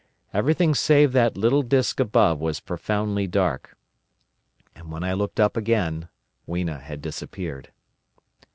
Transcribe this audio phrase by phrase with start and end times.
[0.33, 3.77] Everything save that little disc above was profoundly dark,
[4.75, 6.09] and when I looked up again
[6.47, 7.71] Weena had disappeared.